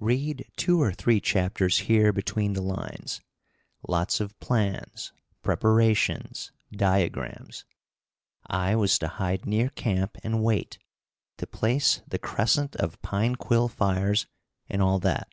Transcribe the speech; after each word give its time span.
Read 0.00 0.46
two 0.58 0.82
or 0.82 0.92
three 0.92 1.18
chapters 1.18 1.78
here 1.88 2.12
between 2.12 2.52
the 2.52 2.60
lines 2.60 3.22
lots 3.88 4.20
of 4.20 4.38
plans, 4.38 5.14
preparations, 5.40 6.52
diagrams. 6.70 7.64
I 8.48 8.76
was 8.76 8.98
to 8.98 9.08
hide 9.08 9.46
near 9.46 9.70
camp 9.70 10.18
and 10.22 10.44
wait 10.44 10.78
to 11.38 11.46
place 11.46 12.02
the 12.06 12.18
crescent 12.18 12.76
of 12.76 13.00
pine 13.00 13.34
quill 13.36 13.68
fires 13.68 14.26
and 14.68 14.82
all 14.82 14.98
that. 14.98 15.32